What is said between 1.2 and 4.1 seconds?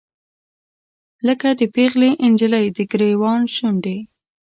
لکه د پیغلې نجلۍ، دګریوان شونډې